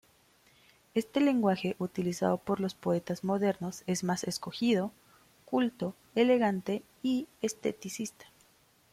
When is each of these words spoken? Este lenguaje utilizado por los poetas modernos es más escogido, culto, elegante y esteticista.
Este 0.95 1.19
lenguaje 1.21 1.75
utilizado 1.77 2.39
por 2.39 2.59
los 2.59 2.73
poetas 2.73 3.23
modernos 3.23 3.83
es 3.85 4.03
más 4.03 4.23
escogido, 4.23 4.91
culto, 5.45 5.93
elegante 6.15 6.81
y 7.03 7.27
esteticista. 7.43 8.25